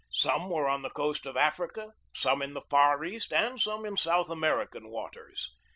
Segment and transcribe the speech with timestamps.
[0.09, 3.97] Some were on the coast of Africa, some in the Far East, and some in
[3.97, 5.51] South American waters.